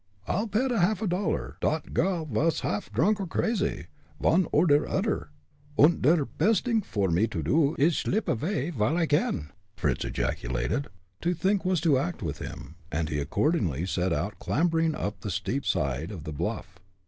"I'll 0.27 0.47
pet 0.47 0.71
a 0.71 0.79
half 0.79 1.07
dollar 1.07 1.57
dot 1.61 1.93
gal 1.93 2.25
vas 2.25 2.59
drunk 2.91 3.19
or 3.19 3.27
crazy, 3.27 3.85
von 4.19 4.47
or 4.51 4.65
der 4.65 4.89
odder, 4.89 5.29
und 5.77 6.01
der 6.01 6.25
pest 6.25 6.65
t'ing 6.65 6.83
vor 6.83 7.09
me 7.09 7.27
to 7.27 7.43
do 7.43 7.75
is 7.77 7.93
shlip 7.93 8.23
avay 8.27 8.71
vile 8.71 8.97
I 8.97 9.05
can!" 9.05 9.51
Fritz 9.77 10.03
ejaculated. 10.03 10.87
To 11.21 11.35
think 11.35 11.63
was 11.65 11.79
to 11.81 11.99
act 11.99 12.23
with 12.23 12.39
him, 12.39 12.77
and 12.91 13.09
he 13.09 13.19
accordingly 13.19 13.85
set 13.85 14.11
out 14.11 14.39
clambering 14.39 14.95
up 14.95 15.19
the 15.19 15.29
steep 15.29 15.67
side 15.67 16.09
of 16.09 16.23
the 16.23 16.33
bluff. 16.33 16.79